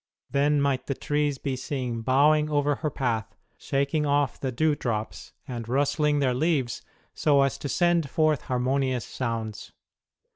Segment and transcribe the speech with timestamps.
[0.31, 5.69] Then might the trees be seen bowing over her path, shaking off the dewdrops, and
[5.69, 6.81] rustling their leaves
[7.13, 9.71] so as to send forth harmonious sounds.